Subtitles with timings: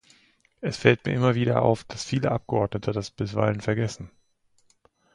[0.61, 4.09] Es fällt mir immer wieder auf, dass viele Abgeordnete das bisweilen vergessen.